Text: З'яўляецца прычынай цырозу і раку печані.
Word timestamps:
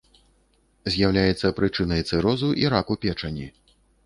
З'яўляецца 0.95 1.51
прычынай 1.59 2.01
цырозу 2.09 2.49
і 2.63 2.67
раку 2.77 2.99
печані. 3.05 3.47